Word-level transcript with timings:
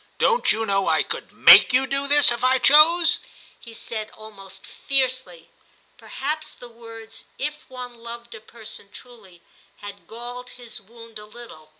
* 0.13 0.17
Don't 0.17 0.51
you 0.51 0.65
know 0.65 0.87
I 0.87 1.03
could 1.03 1.31
make 1.31 1.73
you 1.73 1.85
do 1.85 2.07
this 2.07 2.31
if 2.31 2.43
I 2.43 2.57
chose?' 2.57 3.19
he 3.59 3.71
said 3.71 4.09
almost 4.17 4.65
fiercely; 4.65 5.51
perhaps 5.95 6.55
the 6.55 6.69
words 6.69 7.25
* 7.31 7.37
if 7.47 7.69
one 7.69 7.93
loved 7.99 8.33
a 8.33 8.41
person 8.41 8.89
truly' 8.91 9.43
had 9.83 10.07
galled 10.07 10.49
his 10.57 10.81
wound 10.81 11.19
a 11.19 11.25
little. 11.27 11.69